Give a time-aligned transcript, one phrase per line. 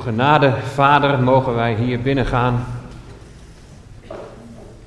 [0.00, 2.66] genade, Vader, mogen wij hier binnengaan.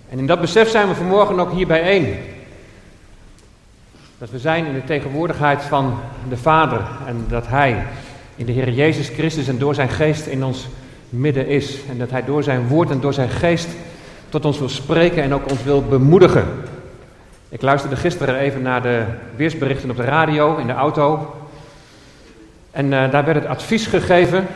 [0.09, 2.15] En in dat besef zijn we vanmorgen ook hier bijeen.
[4.17, 7.85] Dat we zijn in de tegenwoordigheid van de Vader en dat Hij
[8.36, 10.68] in de Heer Jezus Christus en door zijn geest in ons
[11.09, 11.78] midden is.
[11.89, 13.70] En dat Hij door zijn woord en door zijn geest
[14.30, 16.46] tot ons wil spreken en ook ons wil bemoedigen.
[17.50, 19.04] Ik luisterde gisteren even naar de
[19.36, 21.36] weersberichten op de radio, in de auto.
[22.71, 24.48] En uh, daar werd het advies gegeven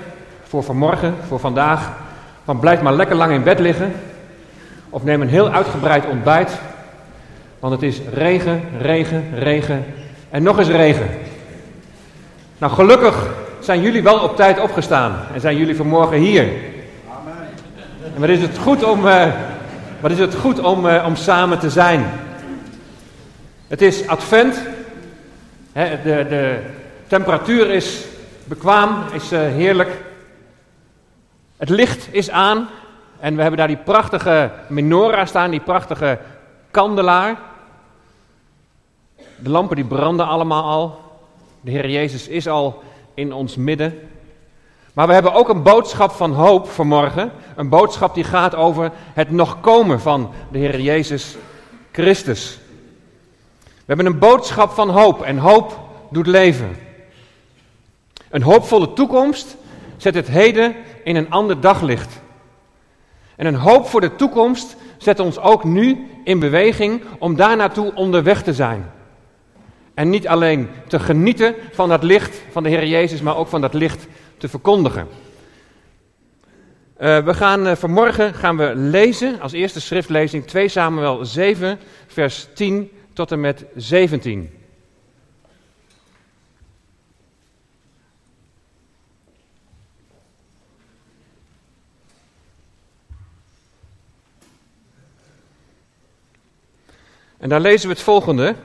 [0.55, 1.91] voor vanmorgen, voor vandaag,
[2.45, 3.93] van blijf maar lekker lang in bed liggen.
[4.89, 6.51] Of neem een heel uitgebreid ontbijt,
[7.59, 9.85] want het is regen, regen, regen
[10.29, 11.09] en nog eens regen.
[12.57, 13.27] Nou, gelukkig
[13.59, 16.47] zijn jullie wel op tijd opgestaan en zijn jullie vanmorgen hier.
[18.13, 19.25] En wat is het goed om, uh,
[19.99, 22.05] wat is het goed om, uh, om samen te zijn?
[23.67, 24.59] Het is advent.
[25.73, 26.59] De, de
[27.07, 28.05] temperatuur is
[28.43, 29.89] bekwaam, is uh, heerlijk.
[31.65, 32.69] Het licht is aan.
[33.19, 36.19] En we hebben daar die prachtige menorah staan, die prachtige
[36.71, 37.39] kandelaar.
[39.37, 40.99] De lampen die branden allemaal al.
[41.61, 43.99] De Heer Jezus is al in ons midden.
[44.93, 47.31] Maar we hebben ook een boodschap van hoop vanmorgen.
[47.55, 51.35] Een boodschap die gaat over het nog komen van de Heer Jezus
[51.91, 52.59] Christus.
[53.63, 55.79] We hebben een boodschap van hoop en hoop
[56.09, 56.77] doet leven.
[58.29, 59.55] Een hoopvolle toekomst
[59.97, 62.21] zet het heden in een ander daglicht.
[63.35, 67.93] En een hoop voor de toekomst zet ons ook nu in beweging om daar naartoe
[67.93, 68.91] onderweg te zijn.
[69.93, 73.61] En niet alleen te genieten van dat licht van de Heer Jezus, maar ook van
[73.61, 75.07] dat licht te verkondigen.
[77.01, 82.47] Uh, we gaan uh, vanmorgen gaan we lezen als eerste schriftlezing 2 Samuel 7, vers
[82.53, 84.54] 10 tot en met 17.
[97.37, 98.55] En daar lezen we het volgende.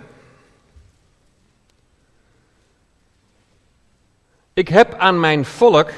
[4.53, 5.91] Ik heb aan mijn volk,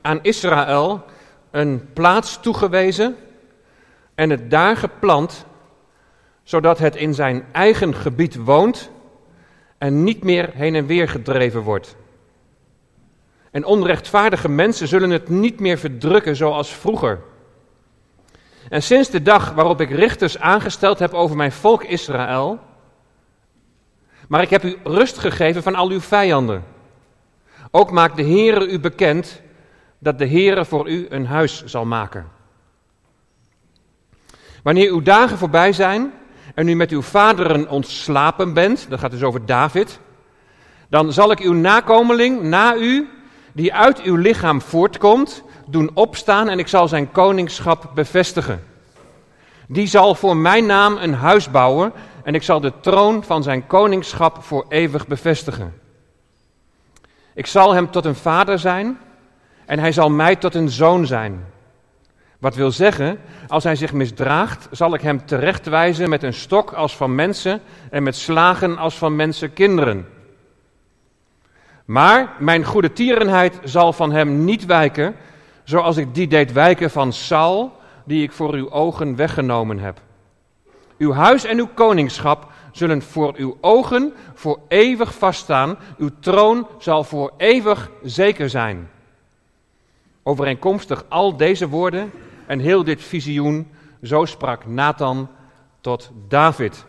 [0.00, 1.04] aan Israël,
[1.50, 3.16] een plaats toegewezen
[4.14, 5.46] en het daar geplant
[6.42, 8.90] zodat het in zijn eigen gebied woont
[9.78, 11.96] en niet meer heen en weer gedreven wordt.
[13.50, 17.20] En onrechtvaardige mensen zullen het niet meer verdrukken zoals vroeger.
[18.68, 22.58] En sinds de dag waarop ik richters aangesteld heb over mijn volk Israël,
[24.28, 26.64] maar ik heb u rust gegeven van al uw vijanden.
[27.70, 29.42] Ook maakt de Heere u bekend
[29.98, 32.26] dat de Heere voor u een huis zal maken.
[34.62, 36.12] Wanneer uw dagen voorbij zijn
[36.54, 40.00] en u met uw vaderen ontslapen bent, dat gaat dus over David,
[40.88, 43.08] dan zal ik uw nakomeling na u,
[43.52, 48.62] die uit uw lichaam voortkomt, doen opstaan en ik zal zijn koningschap bevestigen.
[49.68, 51.92] Die zal voor mijn naam een huis bouwen
[52.24, 55.80] en ik zal de troon van zijn koningschap voor eeuwig bevestigen.
[57.34, 58.98] Ik zal hem tot een vader zijn
[59.66, 61.44] en hij zal mij tot een zoon zijn.
[62.38, 66.96] Wat wil zeggen, als hij zich misdraagt, zal ik hem terechtwijzen met een stok als
[66.96, 70.08] van mensen en met slagen als van mensenkinderen.
[71.84, 75.14] Maar mijn goede tierenheid zal van hem niet wijken,
[75.68, 77.72] zoals ik die deed wijken van Saul,
[78.04, 80.00] die ik voor uw ogen weggenomen heb.
[80.98, 85.78] Uw huis en uw koningschap zullen voor uw ogen voor eeuwig vaststaan.
[85.98, 88.90] Uw troon zal voor eeuwig zeker zijn.
[90.22, 92.10] Overeenkomstig al deze woorden
[92.46, 93.68] en heel dit visioen,
[94.02, 95.28] zo sprak Nathan
[95.80, 96.84] tot David.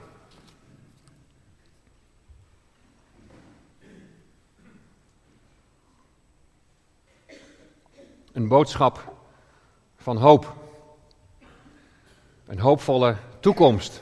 [8.40, 9.14] Een boodschap
[9.98, 10.54] van hoop.
[12.48, 14.02] Een hoopvolle toekomst.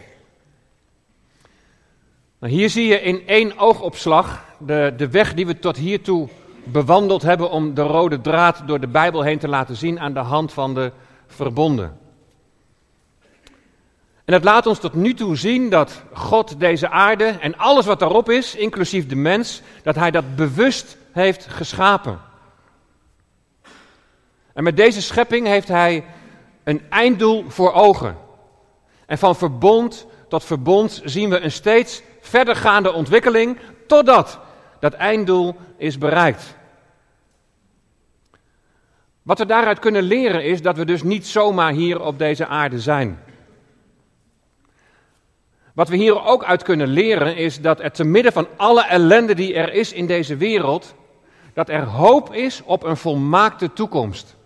[2.40, 6.30] Nou, hier zie je in één oogopslag de, de weg die we tot hiertoe
[6.64, 10.20] bewandeld hebben om de rode draad door de Bijbel heen te laten zien aan de
[10.20, 10.92] hand van de
[11.28, 11.98] verbonden.
[14.25, 18.00] En het laat ons tot nu toe zien dat God deze aarde en alles wat
[18.00, 22.26] daarop is, inclusief de mens, dat Hij dat bewust heeft geschapen.
[24.57, 26.04] En met deze schepping heeft Hij
[26.63, 28.18] een einddoel voor ogen.
[29.06, 33.57] En van verbond tot verbond zien we een steeds verdergaande ontwikkeling
[33.88, 34.39] totdat
[34.80, 36.56] dat einddoel is bereikt.
[39.21, 42.80] Wat we daaruit kunnen leren is dat we dus niet zomaar hier op deze aarde
[42.80, 43.24] zijn.
[45.74, 49.36] Wat we hier ook uit kunnen leren is dat er te midden van alle ellende
[49.36, 50.95] die er is in deze wereld,
[51.53, 54.37] dat er hoop is op een volmaakte toekomst.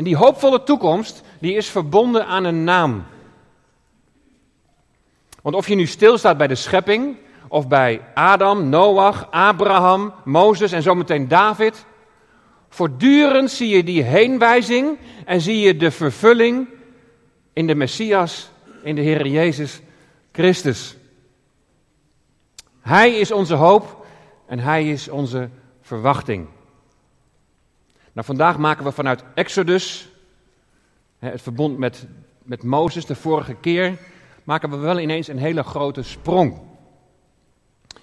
[0.00, 3.04] En die hoopvolle toekomst, die is verbonden aan een naam.
[5.42, 7.16] Want of je nu stilstaat bij de schepping,
[7.48, 11.84] of bij Adam, Noach, Abraham, Mozes en zometeen David,
[12.68, 16.68] voortdurend zie je die heenwijzing en zie je de vervulling
[17.52, 18.50] in de Messias,
[18.82, 19.80] in de Heer Jezus
[20.32, 20.96] Christus.
[22.80, 24.06] Hij is onze hoop
[24.46, 25.48] en hij is onze
[25.80, 26.46] verwachting.
[28.12, 30.08] Nou, vandaag maken we vanuit Exodus,
[31.18, 32.06] het verbond met,
[32.42, 33.98] met Mozes de vorige keer,
[34.44, 36.60] maken we wel ineens een hele grote sprong.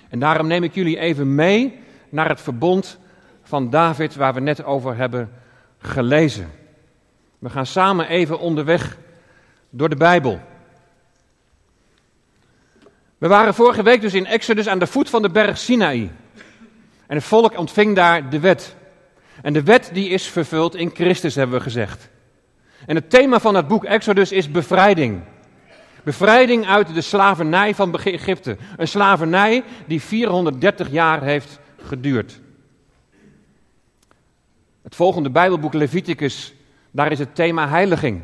[0.10, 3.00] En daarom neem ik jullie even mee naar het verbond
[3.44, 5.32] van David waar we net over hebben
[5.78, 6.52] gelezen.
[7.40, 8.98] We gaan samen even onderweg
[9.70, 10.40] door de Bijbel.
[13.18, 16.12] We waren vorige week dus in Exodus aan de voet van de berg Sinaï.
[17.08, 18.77] En het volk ontving daar de wet.
[19.42, 22.10] En de wet die is vervuld in Christus, hebben we gezegd.
[22.86, 25.22] En het thema van het boek Exodus is bevrijding.
[26.04, 28.58] Bevrijding uit de slavernij van Egypte.
[28.78, 32.40] Een slavernij die 430 jaar heeft geduurd.
[34.82, 36.54] Het volgende Bijbelboek Leviticus,
[36.92, 38.22] daar is het thema heiliging.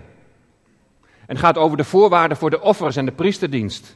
[1.26, 3.96] En gaat over de voorwaarden voor de offers en de priesterdienst.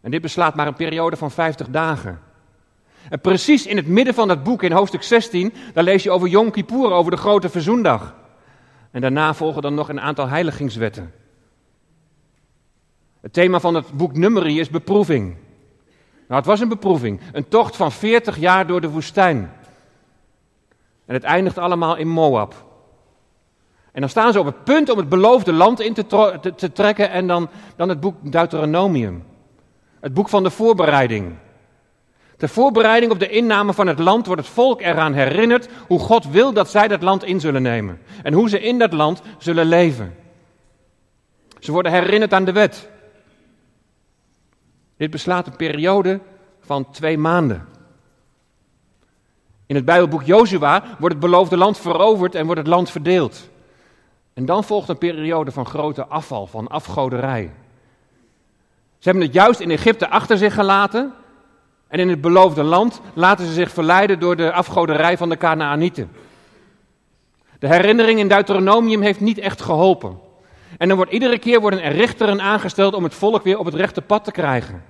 [0.00, 2.20] En dit beslaat maar een periode van 50 dagen.
[3.08, 6.28] En precies in het midden van dat boek, in hoofdstuk 16, daar lees je over
[6.28, 8.14] Yom Kippur, over de grote verzoendag.
[8.90, 11.12] En daarna volgen dan nog een aantal heiligingswetten.
[13.20, 15.36] Het thema van het boek Numeri is beproeving.
[16.28, 17.20] Nou, het was een beproeving.
[17.32, 19.52] Een tocht van 40 jaar door de woestijn.
[21.06, 22.70] En het eindigt allemaal in Moab.
[23.92, 26.72] En dan staan ze op het punt om het beloofde land in te, te, te
[26.72, 29.24] trekken en dan, dan het boek Deuteronomium.
[30.00, 31.34] Het boek van de voorbereiding.
[32.42, 36.24] Ter voorbereiding op de inname van het land wordt het volk eraan herinnerd hoe God
[36.24, 38.00] wil dat zij dat land in zullen nemen.
[38.22, 40.14] En hoe ze in dat land zullen leven.
[41.58, 42.88] Ze worden herinnerd aan de wet.
[44.96, 46.20] Dit beslaat een periode
[46.60, 47.68] van twee maanden.
[49.66, 53.48] In het Bijbelboek Jozua wordt het beloofde land veroverd en wordt het land verdeeld.
[54.34, 57.50] En dan volgt een periode van grote afval, van afgoderij.
[58.98, 61.12] Ze hebben het juist in Egypte achter zich gelaten.
[61.92, 66.12] En in het beloofde land laten ze zich verleiden door de afgoderij van de Canaanieten.
[67.58, 70.18] De herinnering in Deuteronomium heeft niet echt geholpen.
[70.78, 73.74] En dan wordt iedere keer worden er richteren aangesteld om het volk weer op het
[73.74, 74.84] rechte pad te krijgen.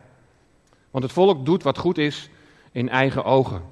[0.91, 2.31] Want het volk doet wat goed is
[2.73, 3.63] in eigen ogen.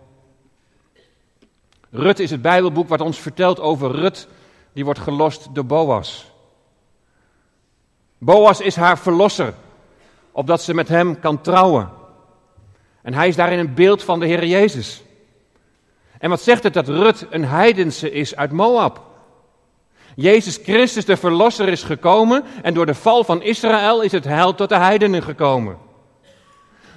[1.90, 4.28] Rut is het Bijbelboek wat ons vertelt over Rut,
[4.72, 6.30] die wordt gelost door Boas.
[8.18, 9.54] Boas is haar verlosser,
[10.32, 11.98] opdat ze met hem kan trouwen.
[13.02, 15.02] En hij is daarin een beeld van de Heer Jezus.
[16.18, 19.08] En wat zegt het dat Rut een heidense is uit Moab?
[20.14, 24.54] Jezus Christus, de Verlosser, is gekomen en door de val van Israël is het heil
[24.54, 25.78] tot de heidenen gekomen.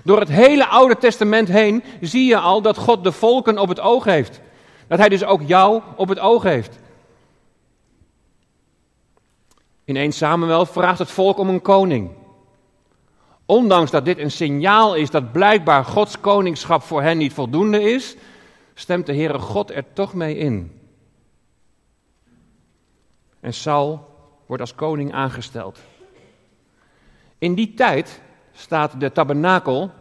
[0.03, 3.79] Door het hele Oude Testament heen zie je al dat God de volken op het
[3.79, 4.41] oog heeft.
[4.87, 6.79] Dat Hij dus ook jou op het oog heeft.
[9.85, 12.09] In 1 Samuel vraagt het volk om een koning.
[13.53, 18.15] Ondanks dat dit een signaal is dat blijkbaar Gods koningschap voor hen niet voldoende is,
[18.73, 20.71] stemt de Heere God er toch mee in.
[23.39, 24.07] En Saul
[24.45, 25.79] wordt als koning aangesteld.
[27.37, 29.91] In die tijd staat de tabernakel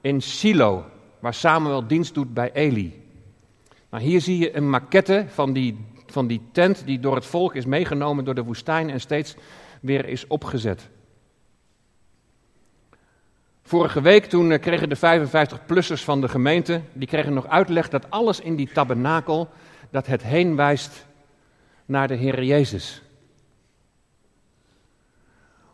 [0.00, 0.84] in Silo,
[1.18, 3.02] waar Samuel dienst doet bij Eli.
[3.90, 7.54] Nou, hier zie je een maquette van die, van die tent die door het volk
[7.54, 9.34] is meegenomen door de woestijn en steeds
[9.80, 10.90] weer is opgezet.
[13.70, 18.10] Vorige week toen eh, kregen de 55-plussers van de gemeente, die kregen nog uitleg dat
[18.10, 19.48] alles in die tabernakel,
[19.90, 21.06] dat het heen wijst
[21.84, 23.02] naar de Heer Jezus.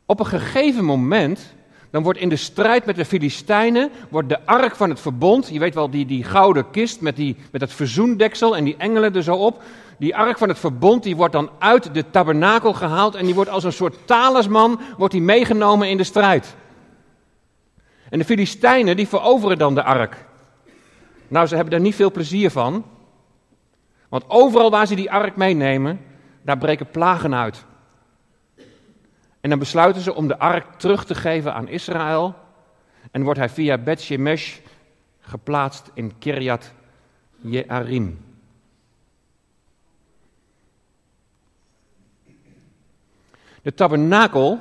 [0.06, 1.54] Op een gegeven moment,
[1.90, 5.58] dan wordt in de strijd met de Filistijnen, wordt de ark van het verbond, je
[5.58, 9.22] weet wel die, die gouden kist met, die, met dat verzoendeksel en die engelen er
[9.22, 9.62] zo op,
[9.98, 13.50] die ark van het verbond, die wordt dan uit de tabernakel gehaald en die wordt
[13.50, 16.56] als een soort talisman, wordt die meegenomen in de strijd.
[18.10, 20.24] En de Filistijnen die veroveren dan de ark.
[21.28, 22.84] Nou, ze hebben daar niet veel plezier van.
[24.08, 26.00] Want overal waar ze die ark meenemen,
[26.42, 27.64] daar breken plagen uit.
[29.40, 32.34] En dan besluiten ze om de ark terug te geven aan Israël.
[33.10, 34.58] En wordt hij via Bet Shemesh
[35.20, 36.72] geplaatst in Kiryat
[37.40, 38.24] Jearim.
[43.62, 44.60] De tabernakel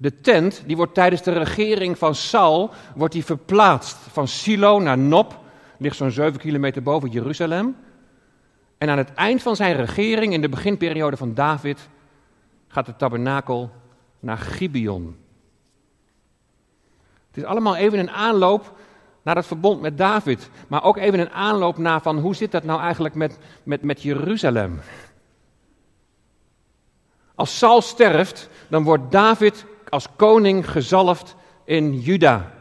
[0.00, 4.98] de tent die wordt tijdens de regering van Saul wordt die verplaatst van Silo naar
[4.98, 5.40] Nop,
[5.78, 7.76] ligt zo'n 7 kilometer boven Jeruzalem.
[8.78, 11.88] En aan het eind van zijn regering, in de beginperiode van David,
[12.68, 13.70] gaat de tabernakel
[14.20, 15.16] naar Gibeon.
[17.28, 18.76] Het is allemaal even een aanloop
[19.22, 20.50] naar het verbond met David.
[20.68, 24.02] Maar ook even een aanloop naar van hoe zit dat nou eigenlijk met, met, met
[24.02, 24.80] Jeruzalem?
[27.34, 32.52] Als Saul sterft, dan wordt David als koning gezalfd in Juda.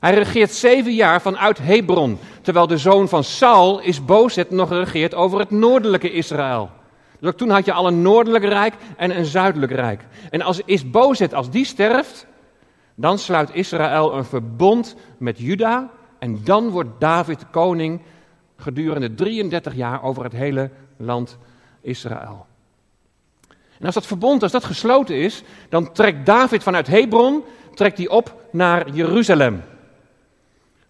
[0.00, 5.14] Hij regeert zeven jaar vanuit Hebron, terwijl de zoon van Saul is Bozet nog regeert
[5.14, 6.70] over het noordelijke Israël.
[7.20, 10.04] Dus ook toen had je al een noordelijk rijk en een zuidelijk rijk.
[10.30, 12.26] En als is Bozet, als die sterft,
[12.94, 18.00] dan sluit Israël een verbond met Juda en dan wordt David koning
[18.56, 21.38] gedurende 33 jaar over het hele land
[21.80, 22.46] Israël.
[23.82, 28.08] En als dat verbond, als dat gesloten is, dan trekt David vanuit Hebron, trekt hij
[28.08, 29.54] op naar Jeruzalem.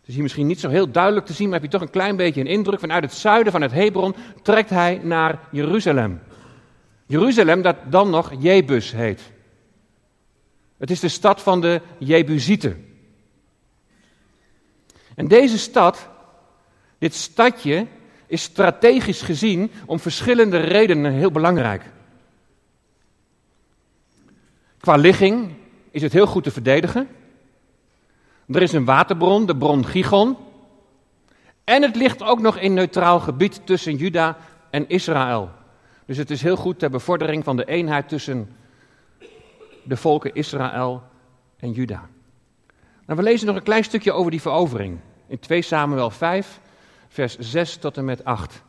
[0.00, 1.92] Het is hier misschien niet zo heel duidelijk te zien, maar heb je toch een
[1.92, 2.80] klein beetje een indruk.
[2.80, 6.20] Vanuit het zuiden, vanuit Hebron, trekt hij naar Jeruzalem.
[7.06, 9.20] Jeruzalem dat dan nog Jebus heet.
[10.78, 12.86] Het is de stad van de Jebusieten.
[15.14, 16.08] En deze stad,
[16.98, 17.86] dit stadje,
[18.26, 21.82] is strategisch gezien om verschillende redenen heel belangrijk.
[24.82, 25.54] Qua ligging
[25.90, 27.08] is het heel goed te verdedigen.
[28.46, 30.36] Er is een waterbron, de bron Gigon.
[31.64, 34.36] En het ligt ook nog in neutraal gebied tussen Juda
[34.70, 35.50] en Israël.
[36.06, 38.56] Dus het is heel goed ter bevordering van de eenheid tussen
[39.82, 41.02] de volken Israël
[41.56, 42.08] en Juda.
[43.06, 44.98] Nou, we lezen nog een klein stukje over die verovering.
[45.26, 46.60] In 2 Samuel 5,
[47.08, 48.62] vers 6 tot en met 8.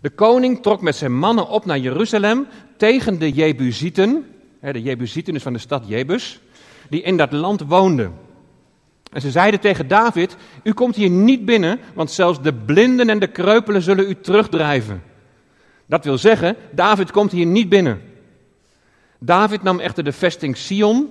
[0.00, 4.34] De koning trok met zijn mannen op naar Jeruzalem tegen de Jebusieten.
[4.60, 6.40] De Jebusieten is van de stad Jebus.
[6.88, 8.14] Die in dat land woonden.
[9.12, 13.18] En ze zeiden tegen David: U komt hier niet binnen, want zelfs de blinden en
[13.18, 15.02] de kreupelen zullen u terugdrijven.
[15.86, 18.02] Dat wil zeggen, David komt hier niet binnen.
[19.18, 21.10] David nam echter de vesting Sion,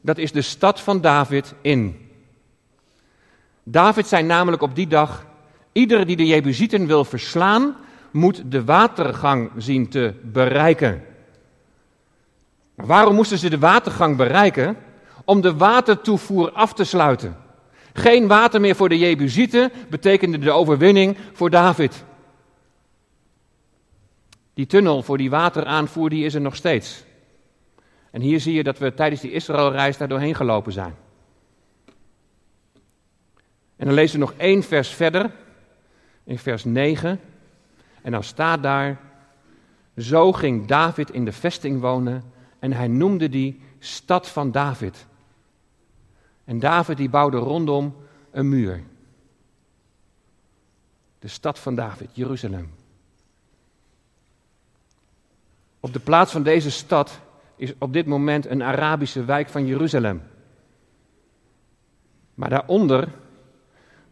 [0.00, 2.08] dat is de stad van David, in.
[3.62, 5.26] David zei namelijk op die dag:
[5.72, 7.76] Ieder die de Jebusieten wil verslaan,
[8.10, 11.02] moet de watergang zien te bereiken.
[12.84, 14.76] Waarom moesten ze de watergang bereiken?
[15.24, 17.36] Om de watertoevoer af te sluiten.
[17.92, 22.04] Geen water meer voor de Jebusieten betekende de overwinning voor David.
[24.54, 27.04] Die tunnel voor die wateraanvoer die is er nog steeds.
[28.10, 30.94] En hier zie je dat we tijdens die Israëlreis daar doorheen gelopen zijn.
[33.76, 35.30] En dan lezen we nog één vers verder,
[36.24, 37.20] in vers 9.
[38.02, 39.00] En dan staat daar,
[39.96, 42.24] zo ging David in de vesting wonen
[42.60, 45.06] en hij noemde die stad van David.
[46.44, 47.96] En David die bouwde rondom
[48.30, 48.82] een muur.
[51.18, 52.70] De stad van David, Jeruzalem.
[55.80, 57.20] Op de plaats van deze stad
[57.56, 60.22] is op dit moment een Arabische wijk van Jeruzalem.
[62.34, 63.08] Maar daaronder,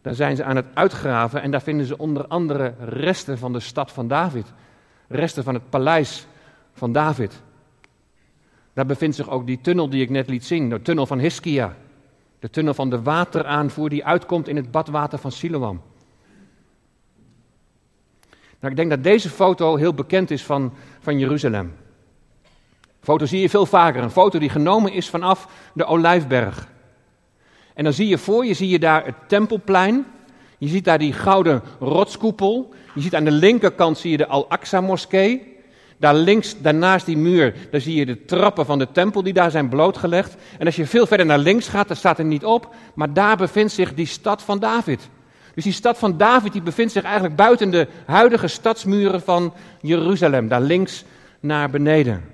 [0.02, 3.60] daar zijn ze aan het uitgraven en daar vinden ze onder andere resten van de
[3.60, 4.46] stad van David.
[5.08, 6.26] Resten van het paleis
[6.72, 7.42] van David.
[8.78, 11.76] Daar bevindt zich ook die tunnel die ik net liet zien, de tunnel van Hiskia.
[12.38, 15.80] De tunnel van de wateraanvoer die uitkomt in het badwater van Siloam.
[18.60, 21.72] Nou, ik denk dat deze foto heel bekend is van, van Jeruzalem.
[23.00, 24.02] Foto zie je veel vaker.
[24.02, 26.68] Een foto die genomen is vanaf de Olijfberg.
[27.74, 30.06] En dan zie je voor je, zie je daar het tempelplein.
[30.58, 32.74] Je ziet daar die gouden rotskoepel.
[32.94, 35.57] Je ziet aan de linkerkant zie je de Al-Aqsa-moskee.
[35.98, 39.50] Daar links, daarnaast die muur, daar zie je de trappen van de tempel die daar
[39.50, 40.36] zijn blootgelegd.
[40.58, 43.36] En als je veel verder naar links gaat, dat staat er niet op, maar daar
[43.36, 45.08] bevindt zich die stad van David.
[45.54, 50.48] Dus die stad van David die bevindt zich eigenlijk buiten de huidige stadsmuren van Jeruzalem,
[50.48, 51.04] daar links
[51.40, 52.24] naar beneden.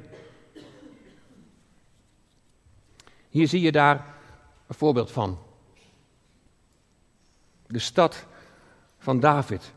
[3.28, 4.04] Hier zie je daar
[4.66, 5.38] een voorbeeld van.
[7.66, 8.26] De stad
[8.98, 9.72] van David.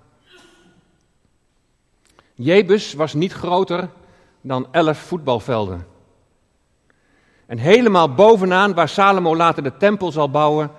[2.40, 3.90] Jebus was niet groter
[4.42, 5.86] dan elf voetbalvelden.
[7.46, 10.72] En helemaal bovenaan, waar Salomo later de tempel zal bouwen,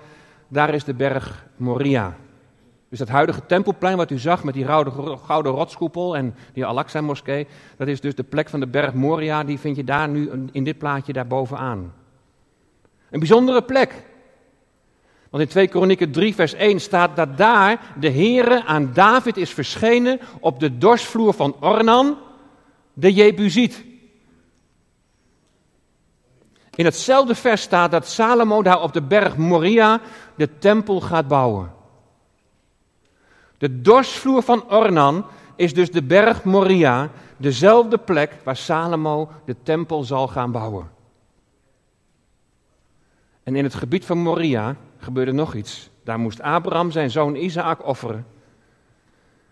[0.47, 2.15] daar is de berg Moria.
[2.89, 4.65] Dus dat huidige tempelplein wat u zag met die
[5.25, 7.47] gouden, rotskoepel en die Al-Aqsa-moskee,
[7.77, 10.63] dat is dus de plek van de berg Moria, die vind je daar nu in
[10.63, 11.93] dit plaatje daar bovenaan.
[13.09, 14.05] Een bijzondere plek.
[15.29, 19.53] Want in 2 Kronieken 3 vers 1 staat dat daar de Heere aan David is
[19.53, 22.17] verschenen op de dorsvloer van Ornan,
[22.93, 23.85] de Jebusiet.
[26.75, 30.01] In hetzelfde vers staat dat Salomo daar op de berg Moria
[30.35, 31.71] de tempel gaat bouwen.
[33.57, 40.03] De dorsvloer van Ornan is dus de berg Moria dezelfde plek waar Salomo de tempel
[40.03, 40.91] zal gaan bouwen.
[43.43, 45.89] En in het gebied van Moria gebeurde nog iets.
[46.03, 48.25] Daar moest Abraham zijn zoon Isaac offeren.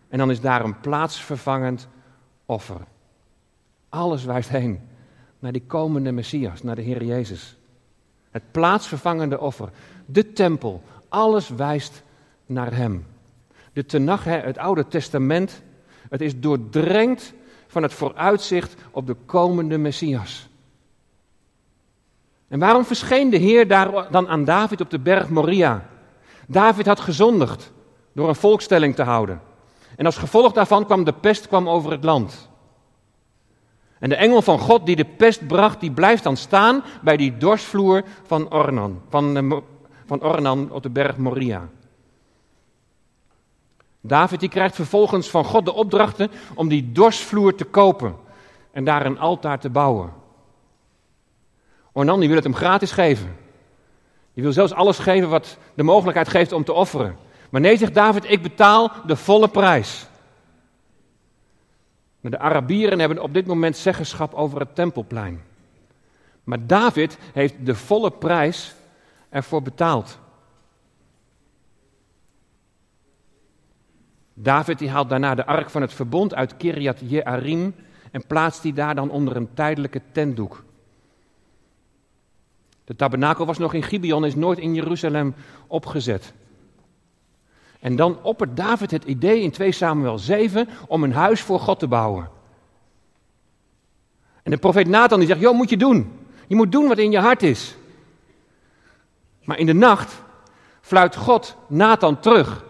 [0.09, 1.87] En dan is daar een plaatsvervangend
[2.45, 2.81] offer.
[3.89, 4.79] Alles wijst heen
[5.39, 7.57] naar die komende Messias, naar de Heer Jezus.
[8.31, 9.69] Het plaatsvervangende offer,
[10.05, 12.03] de tempel, alles wijst
[12.45, 13.05] naar Hem.
[13.73, 15.61] De Tenach, het Oude Testament,
[16.09, 17.33] het is doordrenkt
[17.67, 20.46] van het vooruitzicht op de komende Messias.
[22.47, 25.85] En waarom verscheen de Heer daar dan aan David op de berg Moria?
[26.47, 27.71] David had gezondigd
[28.13, 29.41] door een volkstelling te houden.
[29.95, 32.49] En als gevolg daarvan kwam de pest kwam over het land.
[33.99, 37.37] En de engel van God die de pest bracht, die blijft dan staan bij die
[37.37, 39.63] dorsvloer van Ornan, van,
[40.05, 41.69] van Ornan op de berg Moria.
[44.01, 48.15] David die krijgt vervolgens van God de opdrachten om die dorsvloer te kopen
[48.71, 50.16] en daar een altaar te bouwen.
[51.97, 53.35] Ornan die wil het hem gratis geven.
[54.33, 57.17] Die wil zelfs alles geven wat de mogelijkheid geeft om te offeren.
[57.49, 60.07] Maar nee, zegt David, ik betaal de volle prijs.
[62.21, 65.41] De Arabieren hebben op dit moment zeggenschap over het tempelplein.
[66.43, 68.75] Maar David heeft de volle prijs
[69.29, 70.19] ervoor betaald.
[74.33, 77.75] David die haalt daarna de ark van het verbond uit Kiriat Jearim
[78.11, 80.65] en plaatst die daar dan onder een tijdelijke tentdoek.
[82.87, 85.35] De tabernakel was nog in Gibeon, is nooit in Jeruzalem
[85.67, 86.33] opgezet.
[87.79, 91.79] En dan oppert David het idee in 2 Samuel 7 om een huis voor God
[91.79, 92.29] te bouwen.
[94.43, 96.11] En de profeet Nathan die zegt, joh, moet je doen.
[96.47, 97.75] Je moet doen wat in je hart is.
[99.43, 100.21] Maar in de nacht
[100.81, 102.65] fluit God Nathan terug.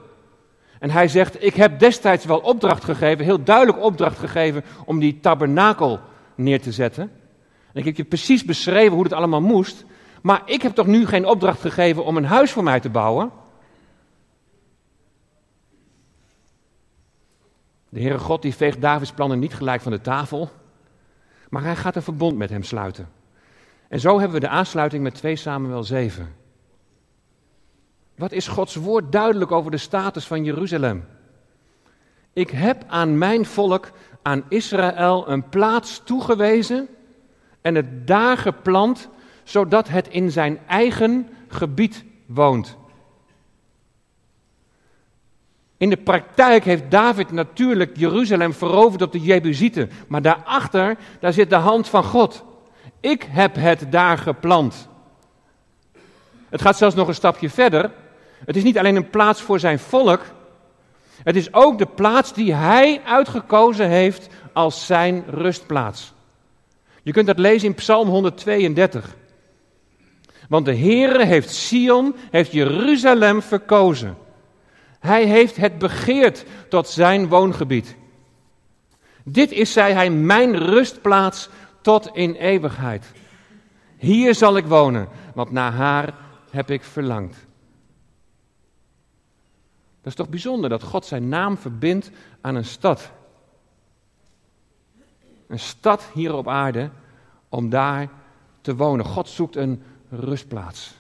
[0.79, 5.19] En hij zegt, ik heb destijds wel opdracht gegeven, heel duidelijk opdracht gegeven, om die
[5.19, 5.99] tabernakel
[6.35, 7.11] neer te zetten.
[7.73, 9.85] En ik heb je precies beschreven hoe het allemaal moest.
[10.27, 13.31] Maar ik heb toch nu geen opdracht gegeven om een huis voor mij te bouwen?
[17.89, 20.49] De Heere God die veegt Davids plannen niet gelijk van de tafel,
[21.49, 23.09] maar hij gaat een verbond met hem sluiten.
[23.87, 26.35] En zo hebben we de aansluiting met 2 Samuel 7.
[28.15, 31.05] Wat is Gods woord duidelijk over de status van Jeruzalem?
[32.33, 36.87] Ik heb aan mijn volk, aan Israël, een plaats toegewezen
[37.61, 39.09] en het daar geplant,
[39.47, 42.77] zodat het in zijn eigen gebied woont.
[45.77, 49.91] In de praktijk heeft David natuurlijk Jeruzalem veroverd op de Jebusieten.
[50.07, 52.43] Maar daarachter, daar zit de hand van God.
[52.99, 54.87] Ik heb het daar geplant.
[56.49, 57.91] Het gaat zelfs nog een stapje verder.
[58.45, 60.21] Het is niet alleen een plaats voor zijn volk.
[61.23, 66.13] Het is ook de plaats die hij uitgekozen heeft als zijn rustplaats.
[67.03, 69.15] Je kunt dat lezen in Psalm 132.
[70.47, 74.17] Want de Heere heeft Sion, heeft Jeruzalem verkozen.
[74.99, 77.95] Hij heeft het begeerd tot zijn woongebied.
[79.23, 81.49] Dit is, zei hij, mijn rustplaats
[81.81, 83.11] tot in eeuwigheid.
[83.97, 86.13] Hier zal ik wonen, want naar haar
[86.49, 87.35] heb ik verlangd.
[90.01, 93.11] Dat is toch bijzonder dat God zijn naam verbindt aan een stad.
[95.47, 96.89] Een stad hier op aarde
[97.49, 98.09] om daar
[98.61, 99.05] te wonen.
[99.05, 100.95] God zoekt een rustplaats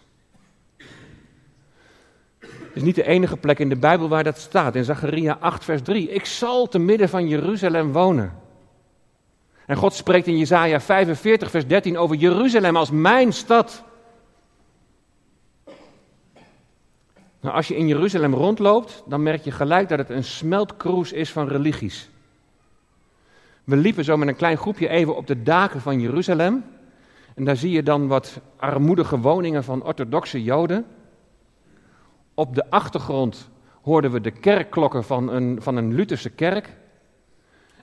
[2.77, 4.75] is niet de enige plek in de Bijbel waar dat staat.
[4.75, 6.09] In Zacharia 8, vers 3.
[6.09, 8.33] Ik zal te midden van Jeruzalem wonen.
[9.65, 13.83] En God spreekt in Jesaja 45, vers 13 over Jeruzalem als mijn stad.
[17.39, 21.31] Nou, als je in Jeruzalem rondloopt, dan merk je gelijk dat het een smeltkroes is
[21.31, 22.09] van religies.
[23.63, 26.63] We liepen zo met een klein groepje even op de daken van Jeruzalem.
[27.37, 30.85] En daar zie je dan wat armoedige woningen van orthodoxe Joden.
[32.33, 33.49] Op de achtergrond
[33.81, 36.75] hoorden we de kerkklokken van een, van een Lutherse kerk.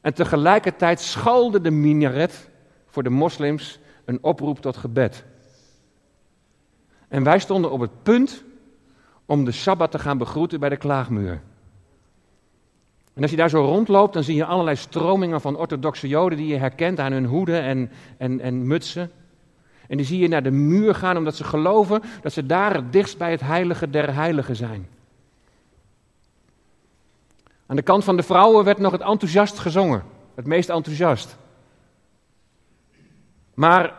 [0.01, 2.51] En tegelijkertijd schalde de minaret
[2.87, 5.25] voor de moslims een oproep tot gebed.
[7.09, 8.45] En wij stonden op het punt
[9.27, 11.43] om de Sabbat te gaan begroeten bij de klaagmuur.
[13.12, 16.47] En als je daar zo rondloopt, dan zie je allerlei stromingen van orthodoxe joden die
[16.47, 19.11] je herkent aan hun hoeden en, en, en mutsen.
[19.88, 22.92] En die zie je naar de muur gaan omdat ze geloven dat ze daar het
[22.92, 24.88] dichtst bij het heilige der heiligen zijn.
[27.66, 30.03] Aan de kant van de vrouwen werd nog het enthousiast gezongen.
[30.35, 31.37] Het meest enthousiast.
[33.55, 33.94] Maar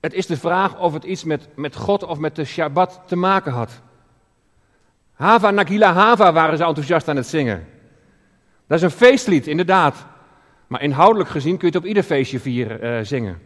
[0.00, 3.16] het is de vraag of het iets met, met God of met de Shabbat te
[3.16, 3.80] maken had.
[5.12, 7.66] Hava Nagila Hava waren ze enthousiast aan het zingen.
[8.66, 10.06] Dat is een feestlied, inderdaad.
[10.66, 13.40] Maar inhoudelijk gezien kun je het op ieder feestje vieren, uh, zingen.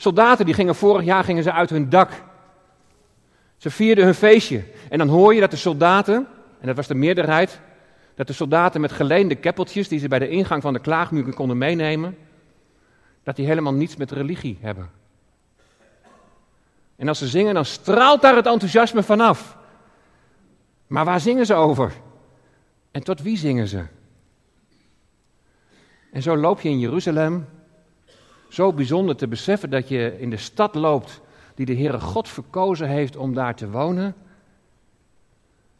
[0.00, 2.22] Soldaten die gingen vorig jaar gingen ze uit hun dak.
[3.56, 4.64] Ze vierden hun feestje.
[4.88, 6.26] En dan hoor je dat de soldaten,
[6.60, 7.60] en dat was de meerderheid,
[8.14, 11.58] dat de soldaten met geleende keppeltjes die ze bij de ingang van de klaagmuur konden
[11.58, 12.16] meenemen,
[13.22, 14.90] dat die helemaal niets met religie hebben.
[16.96, 19.56] En als ze zingen, dan straalt daar het enthousiasme vanaf.
[20.86, 21.92] Maar waar zingen ze over?
[22.90, 23.84] En tot wie zingen ze?
[26.12, 27.46] En zo loop je in Jeruzalem,
[28.50, 31.20] zo bijzonder te beseffen dat je in de stad loopt
[31.54, 34.14] die de Heere God verkozen heeft om daar te wonen.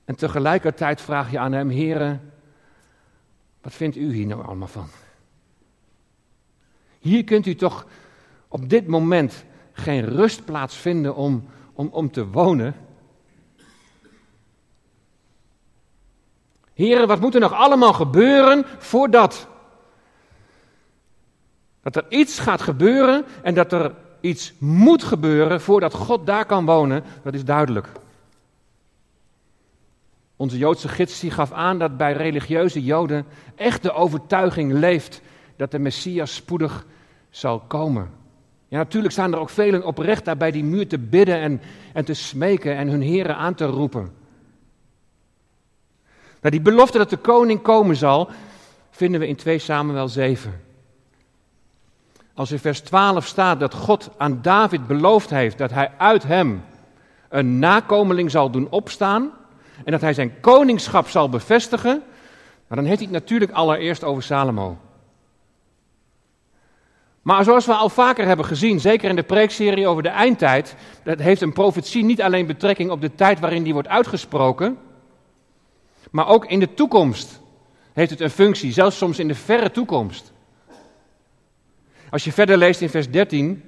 [0.04, 2.18] En tegelijkertijd vraag je aan hem, Heere,
[3.62, 4.88] wat vindt u hier nou allemaal van?
[6.98, 7.86] Hier kunt u toch
[8.48, 12.74] op dit moment geen rustplaats vinden om, om, om te wonen.
[16.74, 19.48] Heren, wat moet er nog allemaal gebeuren voordat?
[21.82, 26.64] Dat er iets gaat gebeuren en dat er iets moet gebeuren voordat God daar kan
[26.64, 27.88] wonen, dat is duidelijk.
[30.36, 35.20] Onze Joodse gids die gaf aan dat bij religieuze Joden echt de overtuiging leeft
[35.56, 36.86] dat de Messias spoedig
[37.30, 38.10] zal komen.
[38.68, 41.60] Ja, natuurlijk staan er ook velen oprecht daar bij die muur te bidden en,
[41.92, 44.12] en te smeken en hun heren aan te roepen.
[46.40, 48.30] Maar die belofte dat de koning komen zal,
[48.90, 50.60] vinden we in 2 Samuel 7.
[52.40, 56.64] Als in vers 12 staat dat God aan David beloofd heeft dat hij uit hem
[57.28, 59.30] een nakomeling zal doen opstaan
[59.84, 62.02] en dat hij zijn koningschap zal bevestigen,
[62.68, 64.78] dan heeft hij het natuurlijk allereerst over Salomo.
[67.22, 70.74] Maar zoals we al vaker hebben gezien, zeker in de preekserie over de eindtijd,
[71.04, 74.78] dat heeft een profetie niet alleen betrekking op de tijd waarin die wordt uitgesproken,
[76.10, 77.40] maar ook in de toekomst
[77.92, 80.32] heeft het een functie, zelfs soms in de verre toekomst.
[82.10, 83.62] Als je verder leest in vers 13,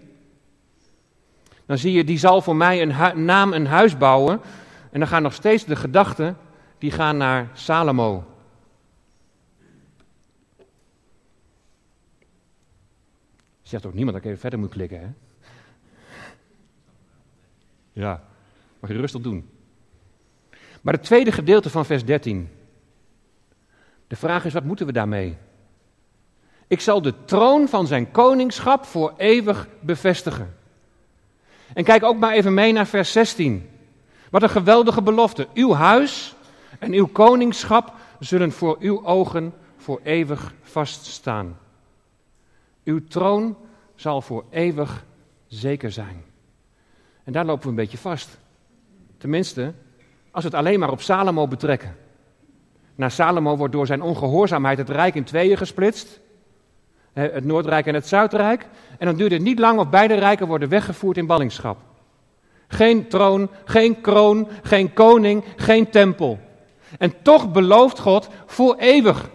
[1.66, 4.40] dan zie je, die zal voor mij een naam een huis bouwen.
[4.90, 6.36] En dan gaan nog steeds de gedachten,
[6.78, 8.24] die gaan naar Salomo.
[13.62, 15.08] Zegt ook niemand dat ik even verder moet klikken, hè?
[17.92, 18.24] Ja,
[18.80, 19.50] mag je rustig doen.
[20.80, 22.48] Maar het tweede gedeelte van vers 13.
[24.06, 25.36] De vraag is, wat moeten we daarmee?
[26.72, 30.56] Ik zal de troon van zijn koningschap voor eeuwig bevestigen.
[31.74, 33.70] En kijk ook maar even mee naar vers 16.
[34.30, 35.48] Wat een geweldige belofte.
[35.54, 36.34] Uw huis
[36.78, 41.58] en uw koningschap zullen voor uw ogen voor eeuwig vaststaan.
[42.84, 43.56] Uw troon
[43.94, 45.04] zal voor eeuwig
[45.46, 46.24] zeker zijn.
[47.24, 48.38] En daar lopen we een beetje vast.
[49.18, 49.72] Tenminste,
[50.30, 51.96] als we het alleen maar op Salomo betrekken.
[52.94, 56.20] Na Salomo wordt door zijn ongehoorzaamheid het rijk in tweeën gesplitst.
[57.12, 58.66] Het Noordrijk en het Zuidrijk.
[58.98, 61.78] En dan duurt het niet lang of beide rijken worden weggevoerd in ballingschap.
[62.68, 66.38] Geen troon, geen kroon, geen koning, geen tempel.
[66.98, 69.30] En toch belooft God voor eeuwig.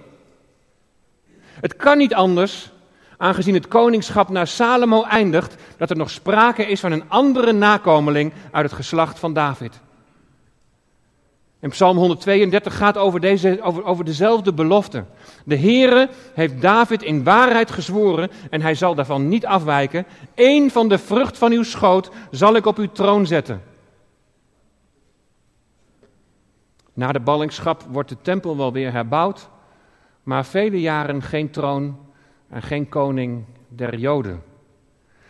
[1.60, 2.72] Het kan niet anders,
[3.18, 8.34] aangezien het koningschap naar Salomo eindigt, dat er nog sprake is van een andere nakomeling
[8.52, 9.80] uit het geslacht van David.
[11.60, 15.06] En Psalm 132 gaat over, deze, over, over dezelfde belofte.
[15.46, 20.06] De Heere heeft David in waarheid gezworen en hij zal daarvan niet afwijken.
[20.36, 23.62] Eén van de vrucht van uw schoot zal ik op uw troon zetten.
[26.94, 29.50] Na de ballingschap wordt de tempel wel weer herbouwd,
[30.24, 31.98] maar vele jaren geen troon
[32.50, 34.44] en geen koning der Joden.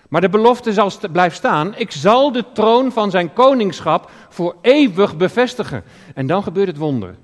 [0.07, 5.17] Maar de belofte zal blijft staan: ik zal de troon van zijn koningschap voor eeuwig
[5.17, 5.83] bevestigen.
[6.13, 7.15] En dan gebeurt het wonder.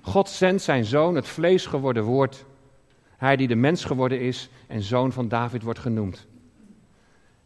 [0.00, 2.44] God zendt zijn zoon, het vlees geworden woord.
[3.16, 6.26] Hij die de mens geworden is en zoon van David wordt genoemd.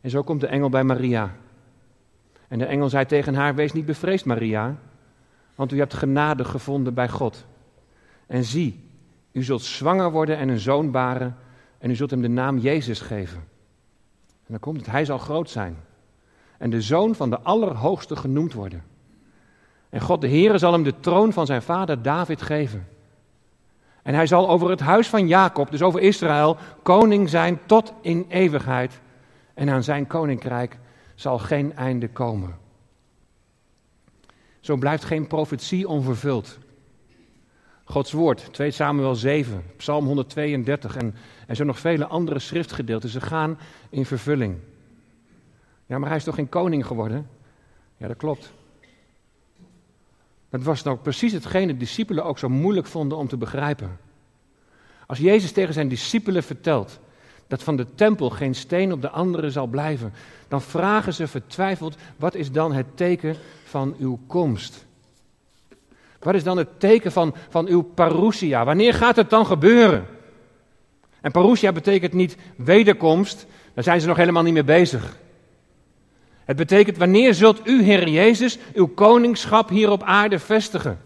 [0.00, 1.37] En zo komt de engel bij Maria.
[2.48, 4.76] En de engel zei tegen haar: Wees niet bevreesd, Maria,
[5.54, 7.46] want u hebt genade gevonden bij God.
[8.26, 8.88] En zie,
[9.33, 11.37] u zult zwanger worden en een zoon baren,
[11.78, 13.44] en u zult hem de naam Jezus geven.
[14.51, 15.77] Dan komt het, hij zal groot zijn.
[16.59, 18.83] En de zoon van de Allerhoogste genoemd worden.
[19.89, 22.89] En God de Heere zal hem de troon van zijn vader David geven.
[24.03, 28.27] En hij zal over het huis van Jacob, dus over Israël, koning zijn tot in
[28.29, 29.01] eeuwigheid.
[29.55, 30.79] En aan zijn koninkrijk
[31.15, 32.59] zal geen einde komen.
[34.61, 36.59] Zo blijft geen profetie onvervuld.
[37.90, 41.14] Gods woord, 2 Samuel 7, Psalm 132 en,
[41.46, 44.57] en zo nog vele andere schriftgedeelten, ze gaan in vervulling.
[45.87, 47.29] Ja, maar hij is toch geen koning geworden?
[47.96, 48.53] Ja, dat klopt.
[50.50, 53.98] Dat was nou precies hetgene de discipelen ook zo moeilijk vonden om te begrijpen.
[55.07, 56.98] Als Jezus tegen zijn discipelen vertelt
[57.46, 60.12] dat van de tempel geen steen op de andere zal blijven,
[60.48, 64.88] dan vragen ze vertwijfeld: wat is dan het teken van uw komst?
[66.20, 68.64] Wat is dan het teken van, van uw parousia?
[68.64, 70.06] Wanneer gaat het dan gebeuren?
[71.20, 75.18] En parousia betekent niet wederkomst, daar zijn ze nog helemaal niet mee bezig.
[76.44, 81.00] Het betekent, wanneer zult u, Heer Jezus, uw koningschap hier op aarde vestigen?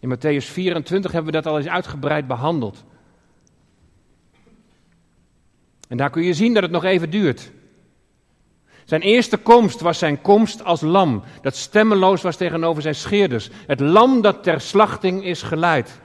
[0.00, 2.84] In Matthäus 24 hebben we dat al eens uitgebreid behandeld.
[5.88, 7.50] En daar kun je zien dat het nog even duurt.
[8.86, 13.50] Zijn eerste komst was zijn komst als lam, dat stemmeloos was tegenover zijn scheerders.
[13.66, 16.00] Het lam dat ter slachting is geleid.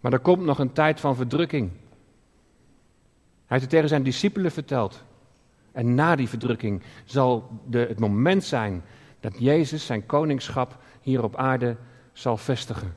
[0.00, 1.70] Maar er komt nog een tijd van verdrukking.
[1.70, 5.02] Hij heeft het tegen zijn discipelen verteld.
[5.72, 8.84] En na die verdrukking zal de, het moment zijn
[9.20, 11.76] dat Jezus zijn koningschap hier op aarde
[12.12, 12.94] zal vestigen.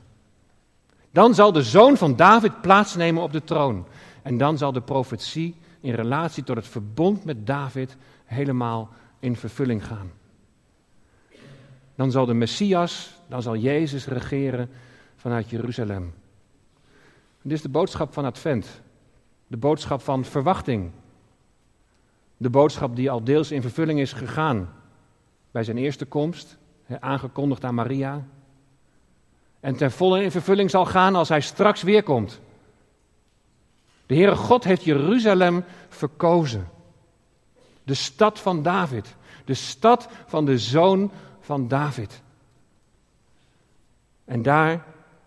[1.10, 3.86] Dan zal de zoon van David plaatsnemen op de troon.
[4.22, 9.86] En dan zal de profetie in relatie tot het verbond met David helemaal in vervulling
[9.86, 10.10] gaan.
[11.94, 14.70] Dan zal de Messias, dan zal Jezus regeren
[15.16, 16.14] vanuit Jeruzalem.
[17.42, 18.80] dit is de boodschap van Advent.
[19.46, 20.90] De boodschap van verwachting.
[22.36, 24.72] De boodschap die al deels in vervulling is gegaan
[25.50, 26.58] bij zijn eerste komst,
[27.00, 28.26] aangekondigd aan Maria.
[29.60, 32.40] En ten volle in vervulling zal gaan als hij straks weer komt.
[34.06, 36.68] De Heere God heeft Jeruzalem verkozen.
[37.82, 39.14] De stad van David.
[39.44, 42.22] De stad van de zoon van David.
[44.24, 44.84] En daar,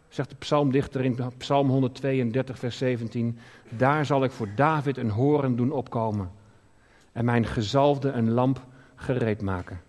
[0.10, 3.40] zegt de psalmdichter in Psalm 132, vers 17,
[3.70, 6.32] daar zal ik voor David een horen doen opkomen
[7.12, 8.66] en mijn gezalfde een lamp
[8.96, 9.82] gereed maken.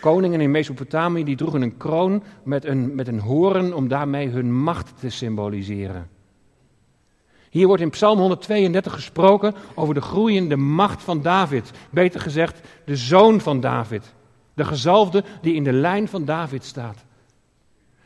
[0.00, 4.54] Koningen in Mesopotamië die droegen een kroon met een, met een horen om daarmee hun
[4.54, 6.08] macht te symboliseren.
[7.54, 11.70] Hier wordt in Psalm 132 gesproken over de groeiende macht van David.
[11.90, 14.12] Beter gezegd, de zoon van David.
[14.54, 17.04] De gezalfde die in de lijn van David staat.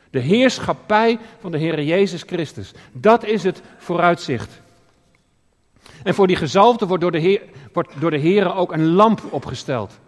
[0.09, 2.73] De heerschappij van de Heer Jezus Christus.
[2.91, 4.61] Dat is het vooruitzicht.
[6.03, 7.41] En voor die gezalfde wordt door de, Heer,
[7.73, 9.99] wordt door de Heer ook een lamp opgesteld.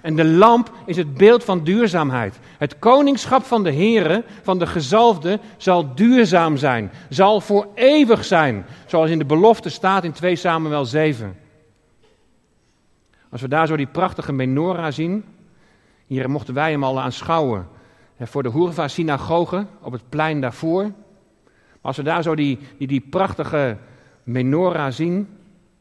[0.00, 2.38] En de lamp is het beeld van duurzaamheid.
[2.58, 6.90] Het koningschap van de Here, van de gezalfde, zal duurzaam zijn.
[7.08, 8.66] Zal voor eeuwig zijn.
[8.86, 11.36] Zoals in de belofte staat in 2 Samuel 7.
[13.30, 15.24] Als we daar zo die prachtige menorah zien.
[16.06, 17.68] Hier mochten wij hem al aanschouwen.
[18.20, 20.82] Voor de Hoerva-synagoge op het plein daarvoor.
[20.82, 20.92] Maar
[21.80, 23.76] als we daar zo die, die, die prachtige
[24.22, 25.28] menorah zien.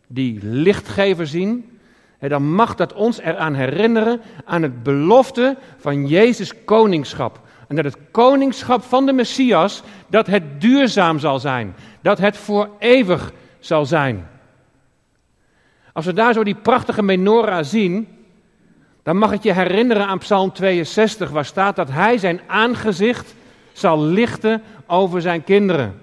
[0.08, 1.77] Die lichtgever zien
[2.20, 7.40] dan mag dat ons eraan herinneren aan het belofte van Jezus koningschap.
[7.68, 11.76] En dat het koningschap van de Messias, dat het duurzaam zal zijn.
[12.02, 14.28] Dat het voor eeuwig zal zijn.
[15.94, 18.08] Als we daar zo die prachtige menorah zien,
[19.04, 23.36] dan mag het je herinneren aan Psalm 62, waar staat dat hij zijn aangezicht
[23.74, 26.02] zal lichten over zijn kinderen.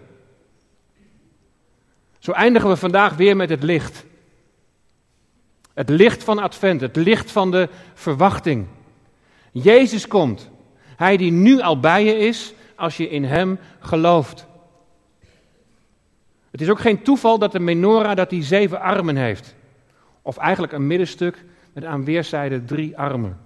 [2.18, 4.04] Zo eindigen we vandaag weer met het licht.
[5.74, 8.66] Het licht van Advent, het licht van de verwachting.
[9.52, 10.50] Jezus komt.
[10.96, 14.46] Hij die nu al bij je is als je in Hem gelooft.
[16.50, 19.54] Het is ook geen toeval dat de menorah dat die zeven armen heeft.
[20.22, 23.40] Of eigenlijk een middenstuk met aan weerszijden drie armen.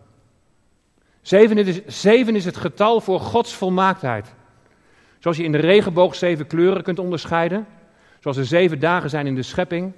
[1.22, 4.34] Zeven is, zeven is het getal voor Gods volmaaktheid.
[5.18, 7.66] Zoals je in de regenboog zeven kleuren kunt onderscheiden.
[8.20, 9.92] Zoals er zeven dagen zijn in de schepping.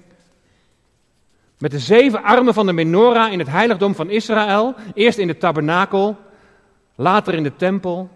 [1.61, 5.37] Met de zeven armen van de menorah in het heiligdom van Israël, eerst in de
[5.37, 6.17] tabernakel,
[6.95, 8.09] later in de tempel,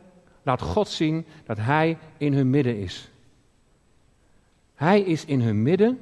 [0.43, 3.09] laat God zien dat Hij in hun midden is.
[4.75, 5.99] Hij is in hun midden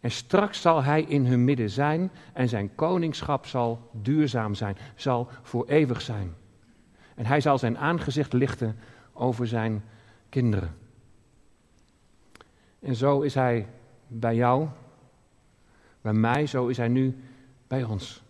[0.00, 5.28] en straks zal Hij in hun midden zijn en zijn koningschap zal duurzaam zijn, zal
[5.42, 6.34] voor eeuwig zijn.
[7.14, 8.78] En Hij zal zijn aangezicht lichten
[9.12, 9.84] over zijn
[10.28, 10.76] kinderen.
[12.80, 13.66] En zo is Hij
[14.06, 14.68] bij jou
[16.00, 17.16] bij mij, zo is hij nu
[17.66, 18.22] bij ons.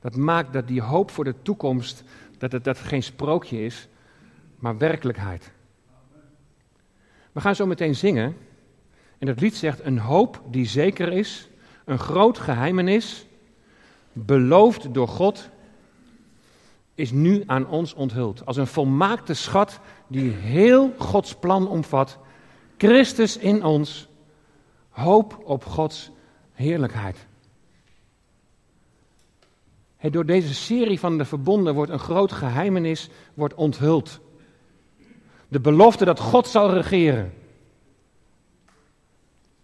[0.00, 2.04] Dat maakt dat die hoop voor de toekomst,
[2.38, 3.88] dat het dat geen sprookje is,
[4.58, 5.52] maar werkelijkheid.
[7.32, 8.36] We gaan zo meteen zingen.
[9.18, 11.48] En het lied zegt: Een hoop die zeker is,
[11.84, 13.26] een groot geheimenis,
[14.12, 15.50] beloofd door God,
[16.94, 18.46] is nu aan ons onthuld.
[18.46, 22.18] Als een volmaakte schat die heel Gods plan omvat.
[22.76, 24.08] Christus in ons,
[24.96, 26.10] Hoop op Gods
[26.52, 27.26] heerlijkheid.
[30.00, 34.20] door deze serie van de verbonden wordt een groot geheimenis wordt onthuld.
[35.48, 37.32] De belofte dat God zal regeren.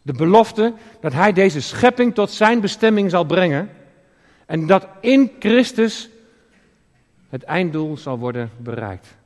[0.03, 3.71] De belofte dat Hij deze schepping tot zijn bestemming zal brengen.
[4.47, 6.11] En dat in Christus
[7.29, 9.17] het einddoel zal worden bereikt.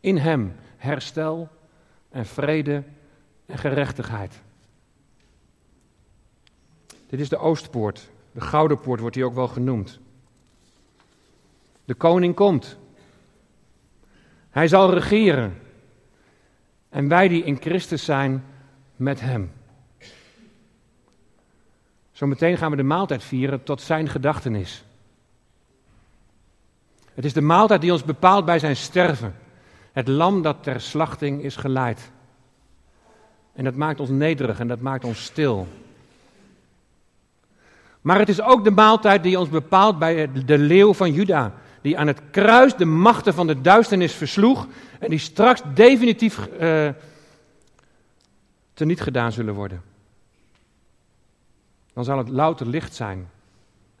[0.00, 1.48] In Hem herstel
[2.10, 2.82] en vrede
[3.46, 4.41] en gerechtigheid.
[7.12, 8.10] Dit is de Oostpoort.
[8.32, 9.98] De Gouden Poort wordt hier ook wel genoemd.
[11.84, 12.76] De koning komt.
[14.50, 15.58] Hij zal regeren.
[16.88, 18.44] En wij die in Christus zijn
[18.96, 19.52] met hem.
[22.12, 24.84] Zometeen gaan we de maaltijd vieren tot zijn gedachtenis.
[27.14, 29.34] Het is de maaltijd die ons bepaalt bij zijn sterven.
[29.92, 32.10] Het lam dat ter slachting is geleid.
[33.52, 35.68] En dat maakt ons nederig en dat maakt ons stil.
[38.02, 41.54] Maar het is ook de maaltijd die ons bepaalt bij de leeuw van Juda.
[41.80, 44.66] Die aan het kruis de machten van de duisternis versloeg.
[44.98, 46.88] En die straks definitief uh,
[48.74, 49.82] teniet gedaan zullen worden.
[51.92, 53.28] Dan zal het louter licht zijn.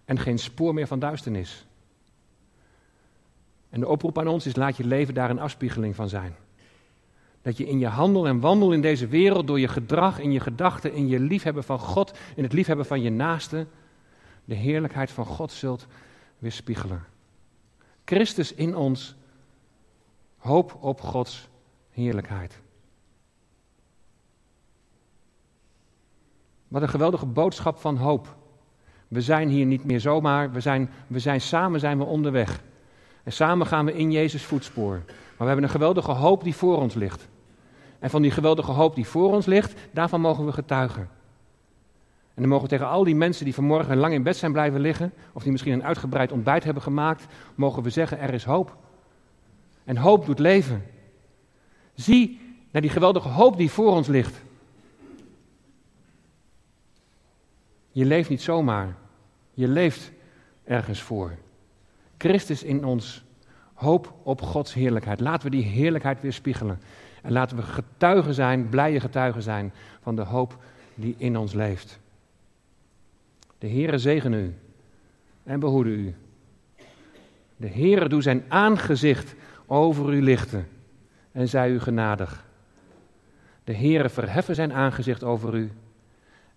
[0.04, 1.66] En geen spoor meer van duisternis.
[3.70, 6.34] En de oproep aan ons is: laat je leven daar een afspiegeling van zijn.
[7.42, 10.40] Dat je in je handel en wandel in deze wereld, door je gedrag, in je
[10.40, 13.66] gedachten, in je liefhebben van God, in het liefhebben van je naaste,
[14.52, 15.86] de heerlijkheid van God zult
[16.38, 17.04] weerspiegelen.
[18.04, 19.14] Christus in ons,
[20.38, 21.48] hoop op Gods
[21.90, 22.60] heerlijkheid.
[26.68, 28.36] Wat een geweldige boodschap van hoop.
[29.08, 32.62] We zijn hier niet meer zomaar, we zijn, we zijn samen zijn we onderweg.
[33.22, 35.02] En samen gaan we in Jezus voetspoor.
[35.06, 37.28] Maar we hebben een geweldige hoop die voor ons ligt.
[37.98, 41.08] En van die geweldige hoop die voor ons ligt, daarvan mogen we getuigen.
[42.34, 45.12] En dan mogen tegen al die mensen die vanmorgen lang in bed zijn blijven liggen,
[45.32, 48.76] of die misschien een uitgebreid ontbijt hebben gemaakt, mogen we zeggen, er is hoop.
[49.84, 50.84] En hoop doet leven.
[51.94, 52.40] Zie
[52.70, 54.42] naar die geweldige hoop die voor ons ligt.
[57.90, 58.96] Je leeft niet zomaar.
[59.54, 60.12] Je leeft
[60.64, 61.34] ergens voor.
[62.18, 63.24] Christus in ons.
[63.74, 65.20] Hoop op Gods heerlijkheid.
[65.20, 66.80] Laten we die heerlijkheid weer spiegelen.
[67.22, 70.58] En laten we getuigen zijn, blije getuigen zijn van de hoop
[70.94, 72.00] die in ons leeft.
[73.62, 74.54] De Heere zegen u
[75.42, 76.14] en behoede u.
[77.56, 79.34] De Heere doe zijn aangezicht
[79.66, 80.68] over u lichten
[81.32, 82.46] en zij u genadig.
[83.64, 85.70] De Heere verheffen zijn aangezicht over u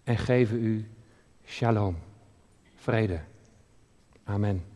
[0.04, 0.88] en geven u
[1.46, 1.98] shalom,
[2.76, 3.20] vrede.
[4.24, 4.75] Amen.